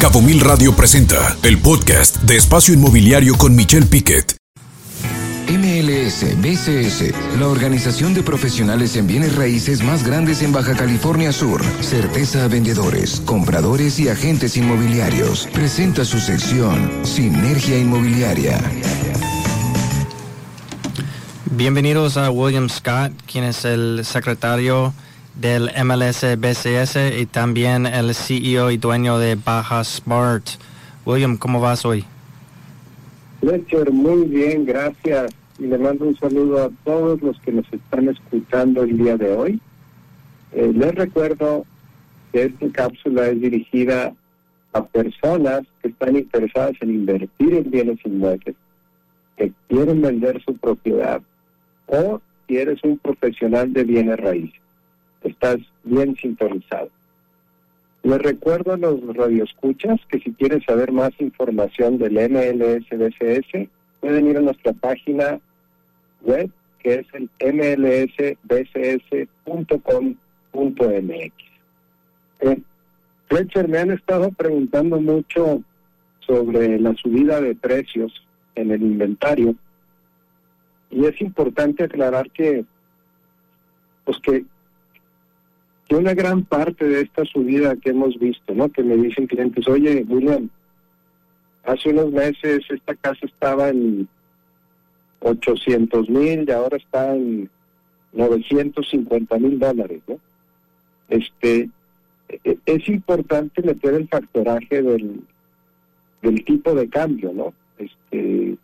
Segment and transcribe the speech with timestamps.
[0.00, 4.36] Cabo Mil Radio presenta el podcast de Espacio Inmobiliario con Michelle Piquet.
[5.48, 11.64] MLS BCS, la organización de profesionales en bienes raíces más grandes en Baja California Sur.
[11.80, 15.48] Certeza a vendedores, compradores y agentes inmobiliarios.
[15.52, 18.60] Presenta su sección Sinergia Inmobiliaria.
[21.50, 24.94] Bienvenidos a William Scott, quien es el secretario
[25.38, 30.44] del MLS BCS y también el CEO y dueño de Baja Smart.
[31.06, 32.04] William, ¿cómo vas hoy?
[33.40, 35.32] Fletcher, muy bien, gracias.
[35.58, 39.32] Y le mando un saludo a todos los que nos están escuchando el día de
[39.32, 39.60] hoy.
[40.52, 41.64] Eh, les recuerdo
[42.32, 44.12] que esta cápsula es dirigida
[44.72, 48.56] a personas que están interesadas en invertir en bienes inmuebles,
[49.36, 51.22] que quieren vender su propiedad
[51.86, 54.67] o si eres un profesional de bienes raíces
[55.22, 56.90] estás bien sintonizado.
[58.02, 63.68] Les recuerdo a los radioescuchas que si quieren saber más información del MLSBCS,
[64.00, 65.40] pueden ir a nuestra página
[66.22, 68.38] web que es el mlsbcs.com.mx.
[72.40, 72.62] Eh,
[73.28, 75.62] Fletcher, me han estado preguntando mucho
[76.20, 78.12] sobre la subida de precios
[78.54, 79.54] en el inventario
[80.90, 82.64] y es importante aclarar que
[84.04, 84.44] pues que
[85.88, 88.68] que una gran parte de esta subida que hemos visto, ¿no?
[88.68, 90.50] Que me dicen clientes, oye, William,
[91.64, 94.06] hace unos meses esta casa estaba en
[95.20, 97.48] 800 mil y ahora está en
[98.12, 100.18] 950 mil dólares, ¿no?
[101.08, 101.70] Este,
[102.28, 105.22] e-, es importante meter el factoraje del,
[106.20, 107.54] del tipo de cambio, ¿no?
[107.78, 108.58] Este,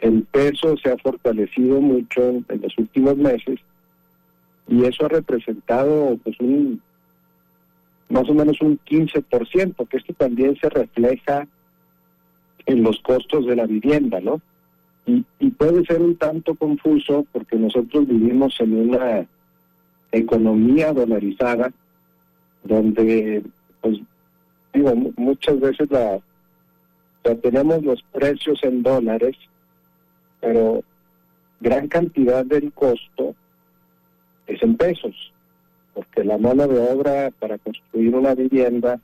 [0.00, 3.60] el peso se ha fortalecido mucho en los últimos meses
[4.68, 6.80] y eso ha representado pues un
[8.10, 11.46] más o menos un 15%, que esto también se refleja
[12.64, 14.40] en los costos de la vivienda, ¿no?
[15.04, 19.26] Y, y puede ser un tanto confuso porque nosotros vivimos en una
[20.12, 21.70] economía dolarizada
[22.64, 23.42] donde,
[23.80, 23.98] pues,
[24.72, 26.18] digo, muchas veces la,
[27.36, 29.36] tenemos los precios en dólares,
[30.40, 30.82] pero
[31.60, 33.34] gran cantidad del costo
[34.48, 35.32] es en pesos,
[35.94, 38.98] porque la mano de obra para construir una vivienda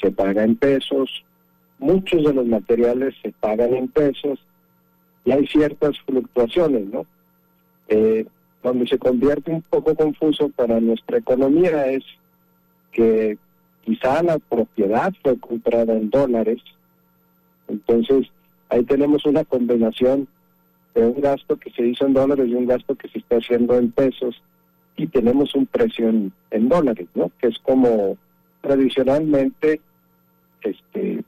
[0.00, 1.24] se paga en pesos,
[1.78, 4.38] muchos de los materiales se pagan en pesos
[5.24, 7.06] y hay ciertas fluctuaciones, ¿no?
[7.88, 8.26] Eh,
[8.86, 12.04] se convierte un poco confuso para nuestra economía es
[12.92, 13.38] que
[13.84, 16.60] quizá la propiedad fue comprada en dólares,
[17.68, 18.28] entonces
[18.68, 20.28] ahí tenemos una combinación
[21.06, 23.90] un gasto que se hizo en dólares y un gasto que se está haciendo en
[23.90, 24.42] pesos
[24.96, 27.30] y tenemos un precio en, dólares, ¿no?
[27.40, 28.18] Que es como
[28.60, 29.80] tradicionalmente,
[30.62, 31.24] este,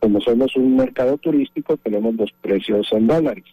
[0.00, 3.44] como somos un mercado turístico, tenemos los precios en dólares.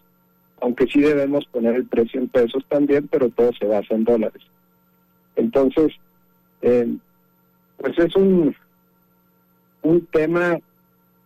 [0.62, 4.42] Aunque sí debemos poner el precio en pesos también, pero todo se basa en dólares.
[5.36, 5.94] Entonces,
[6.62, 6.88] eh,
[7.78, 8.56] pues es un,
[9.82, 10.58] un tema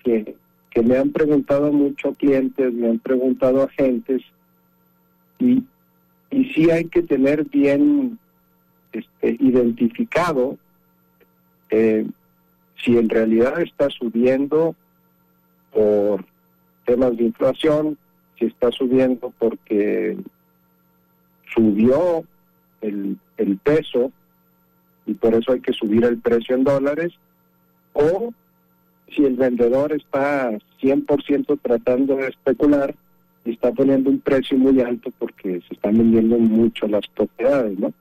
[0.03, 0.35] que
[0.73, 4.23] que me han preguntado muchos clientes, me han preguntado agentes,
[5.37, 5.63] y,
[6.31, 8.17] y sí hay que tener bien
[8.91, 10.57] este, identificado
[11.69, 12.07] eh,
[12.83, 14.75] si en realidad está subiendo
[15.71, 16.25] por
[16.85, 17.97] temas de inflación,
[18.39, 20.17] si está subiendo porque
[21.53, 22.23] subió
[22.81, 24.11] el, el peso
[25.05, 27.13] y por eso hay que subir el precio en dólares,
[27.93, 28.33] o
[29.15, 30.51] si el vendedor está
[30.81, 32.95] 100% tratando de especular
[33.45, 37.93] y está poniendo un precio muy alto porque se están vendiendo mucho las propiedades, ¿no?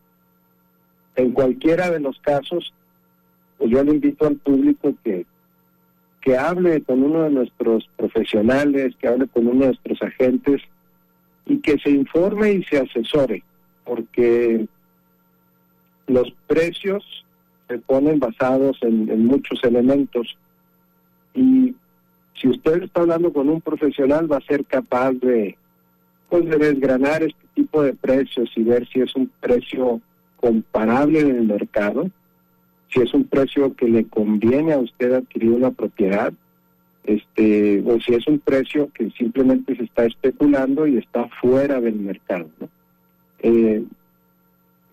[1.17, 2.73] En cualquiera de los casos,
[3.59, 5.27] pues yo le invito al público que,
[6.21, 10.62] que hable con uno de nuestros profesionales, que hable con uno de nuestros agentes
[11.47, 13.43] y que se informe y se asesore,
[13.84, 14.67] porque
[16.06, 17.25] los precios
[17.69, 20.37] se ponen basados en muchos elementos
[21.34, 21.75] y
[22.34, 25.56] si usted está hablando con un profesional va a ser capaz de
[26.29, 30.00] pues de desgranar este tipo de precios y ver si es un precio
[30.37, 32.11] comparable en el mercado,
[32.88, 36.32] si es un precio que le conviene a usted adquirir una propiedad,
[37.05, 41.96] este, o si es un precio que simplemente se está especulando y está fuera del
[41.96, 42.49] mercado.
[43.40, 43.84] Eh,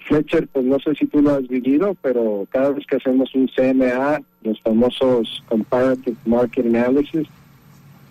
[0.08, 3.48] Fletcher, pues no sé si tú lo has vivido, pero cada vez que hacemos un
[3.48, 7.28] CMA, los famosos Comparative Market Analysis,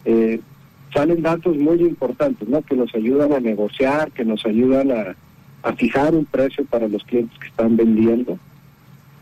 [0.04, 0.40] eh,
[0.92, 2.62] salen datos muy importantes, ¿no?
[2.62, 5.16] Que nos ayudan a negociar, que nos ayudan a,
[5.76, 8.38] fijar un precio para los clientes que están vendiendo.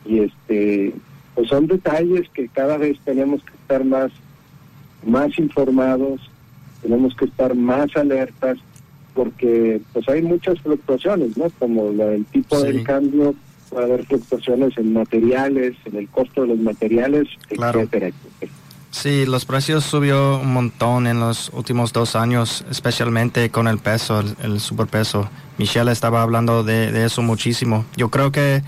[0.04, 0.94] Y este
[1.34, 4.12] pues son detalles que cada vez tenemos que estar más,
[5.04, 6.20] más informados,
[6.82, 8.58] tenemos que estar más alertas,
[9.12, 11.50] porque pues hay muchas fluctuaciones, ¿no?
[11.58, 13.34] Como la del tipo del cambio,
[13.70, 18.10] puede haber fluctuaciones en materiales, en el costo de los materiales, etcétera,
[18.90, 24.24] Sí, los precios subió un montón en los últimos dos años, especialmente con el peso,
[24.42, 25.28] el, superpeso.
[25.58, 27.84] Michelle estaba hablando de, de, eso muchísimo.
[27.96, 28.62] Yo creo que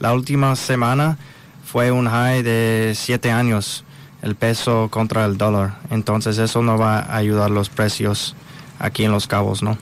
[0.00, 1.16] la última semana
[1.64, 3.84] fue un high de siete años,
[4.22, 5.78] el peso contra el dólar.
[5.90, 8.34] Entonces eso no va a ayudar los precios
[8.78, 9.78] aquí en Los Cabos, ¿no?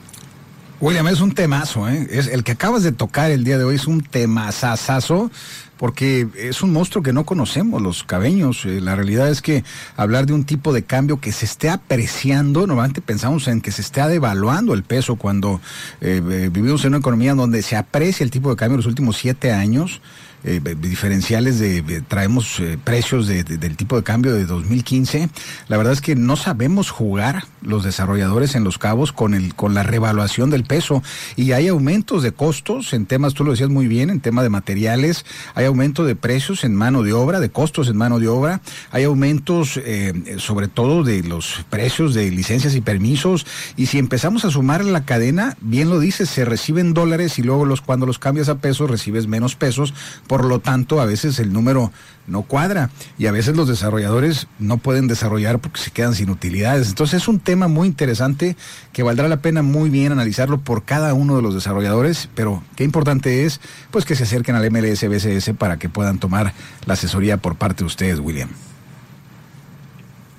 [0.81, 2.07] William, es un temazo, ¿eh?
[2.11, 5.31] Es, el que acabas de tocar el día de hoy es un temazazazo
[5.79, 8.65] porque es un monstruo que no conocemos los cabeños.
[8.65, 9.65] Eh, la realidad es que
[9.97, 13.83] hablar de un tipo de cambio que se esté apreciando, normalmente pensamos en que se
[13.83, 15.61] esté devaluando el peso cuando
[16.01, 18.87] eh, eh, vivimos en una economía donde se aprecia el tipo de cambio en los
[18.87, 20.01] últimos siete años.
[20.45, 25.29] Diferenciales de, traemos precios del tipo de cambio de 2015.
[25.67, 29.75] La verdad es que no sabemos jugar los desarrolladores en los cabos con el con
[29.75, 31.03] la revaluación del peso
[31.35, 34.49] y hay aumentos de costos en temas, tú lo decías muy bien, en tema de
[34.49, 35.25] materiales,
[35.67, 38.61] aumento de precios en mano de obra, de costos en mano de obra,
[38.91, 43.47] hay aumentos eh, sobre todo de los precios de licencias y permisos
[43.77, 47.65] y si empezamos a sumar la cadena, bien lo dices, se reciben dólares y luego
[47.65, 49.95] los cuando los cambias a pesos recibes menos pesos
[50.27, 51.93] por lo tanto, a veces el número
[52.27, 56.89] no cuadra y a veces los desarrolladores no pueden desarrollar porque se quedan sin utilidades.
[56.89, 58.57] Entonces es un tema muy interesante
[58.93, 62.85] que valdrá la pena muy bien analizarlo por cada uno de los desarrolladores, pero qué
[62.85, 63.61] importante es
[63.91, 66.53] pues que se acerquen al MLS BCS para que puedan tomar
[66.87, 68.49] la asesoría por parte de ustedes, William.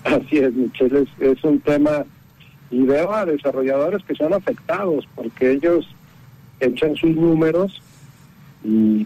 [0.04, 2.06] Así es, Michelle, es, un tema
[2.72, 5.88] y veo a desarrolladores que son afectados porque ellos
[6.60, 7.81] echan sus números
[8.64, 9.06] y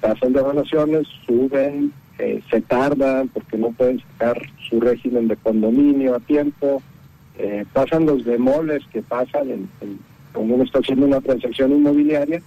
[0.00, 6.14] pasan de evaluaciones, suben, eh, se tardan porque no pueden sacar su régimen de condominio
[6.14, 6.82] a tiempo,
[7.38, 9.68] eh, pasan los demoles que pasan en,
[10.32, 12.42] cuando uno está haciendo una transacción inmobiliaria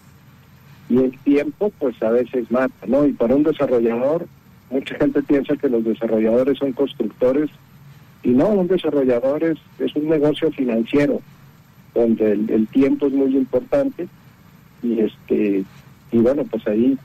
[0.90, 3.06] y el tiempo pues a veces mata, ¿no?
[3.06, 4.28] Y para un desarrollador,
[4.70, 7.50] mucha gente piensa que los desarrolladores son constructores
[8.24, 11.22] y no, un desarrollador es, es un negocio financiero
[11.94, 14.08] donde el, tiempo es muy importante
[14.84, 15.64] y este
[16.12, 16.98] y bueno pues ahí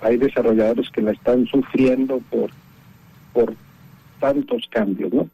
[0.00, 2.50] hay desarrolladores que la están sufriendo por,
[3.32, 3.54] por
[4.20, 5.28] tantos cambios, ¿no?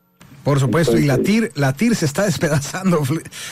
[0.44, 3.02] Por supuesto, y la TIR, la TIR se está despedazando.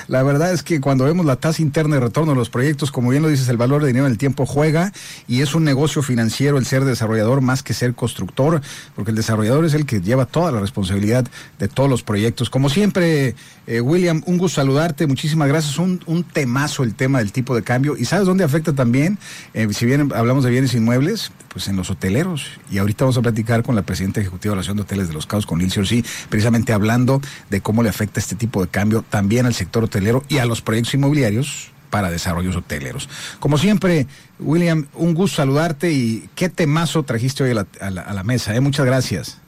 [0.09, 3.11] La verdad es que cuando vemos la tasa interna de retorno de los proyectos, como
[3.11, 4.93] bien lo dices, el valor de dinero en el tiempo juega
[5.29, 8.61] y es un negocio financiero el ser desarrollador más que ser constructor,
[8.97, 11.27] porque el desarrollador es el que lleva toda la responsabilidad
[11.59, 12.51] de todos los proyectos.
[12.51, 13.35] Como siempre,
[13.67, 15.79] eh, William, un gusto saludarte, muchísimas gracias.
[15.79, 17.97] Un, un, temazo el tema del tipo de cambio.
[17.97, 19.19] ¿Y sabes dónde afecta también?
[19.55, 22.47] Eh, si bien hablamos de bienes inmuebles, pues en los hoteleros.
[22.71, 25.15] Y ahorita vamos a platicar con la presidenta ejecutiva de la Asociación de Hoteles de
[25.15, 29.05] los Caos, con Lil sí, precisamente hablando de cómo le afecta este tipo de cambio
[29.09, 33.09] también al sector hotelero y a los proyectos inmobiliarios para desarrollos hoteleros.
[33.39, 34.07] Como siempre,
[34.39, 38.55] William, un gusto saludarte y qué temazo trajiste hoy a la, mesa.
[38.55, 38.61] ¿eh?
[38.61, 39.39] Muchas gracias.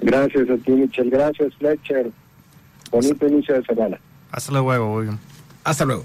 [0.00, 1.10] Gracias a ti, Michel.
[1.10, 2.10] Gracias, Fletcher.
[2.90, 3.98] Bonito inicio de semana.
[4.30, 5.18] Hasta luego, William.
[5.64, 6.04] Hasta luego.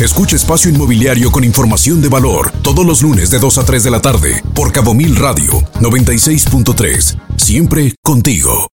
[0.00, 3.90] Escucha Espacio Inmobiliario con información de valor todos los lunes de 2 a 3 de
[3.90, 7.16] la tarde por Cabo Mil Radio 96.3.
[7.36, 8.60] Siempre contigo.